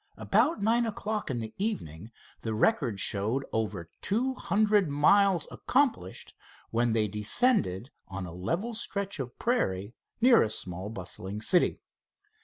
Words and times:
About 0.17 0.63
nine 0.63 0.87
o'clock 0.87 1.29
in 1.29 1.41
the 1.41 1.53
evening 1.59 2.09
the 2.41 2.55
record 2.55 2.99
showed 2.99 3.45
over 3.53 3.87
two 4.01 4.33
hundred 4.33 4.89
miles 4.89 5.47
accomplished, 5.51 6.33
when 6.71 6.93
they 6.93 7.07
descended 7.07 7.91
on 8.07 8.25
a 8.25 8.33
level 8.33 8.73
stretch 8.73 9.19
of 9.19 9.37
prairie 9.37 9.93
near 10.19 10.41
a 10.41 10.49
small 10.49 10.89
bustling 10.89 11.39
city. 11.39 11.83